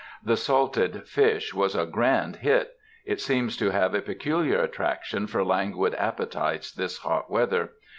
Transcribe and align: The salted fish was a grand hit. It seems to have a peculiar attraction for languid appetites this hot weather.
The 0.25 0.35
salted 0.35 1.07
fish 1.07 1.53
was 1.53 1.75
a 1.75 1.85
grand 1.85 2.37
hit. 2.37 2.71
It 3.05 3.21
seems 3.21 3.55
to 3.57 3.69
have 3.69 3.93
a 3.93 4.01
peculiar 4.01 4.59
attraction 4.59 5.27
for 5.27 5.43
languid 5.45 5.93
appetites 5.93 6.71
this 6.71 6.97
hot 6.97 7.29
weather. 7.29 7.73